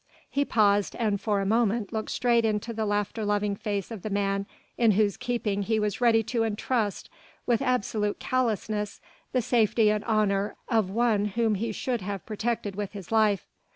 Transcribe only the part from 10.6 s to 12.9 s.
of one whom he should have protected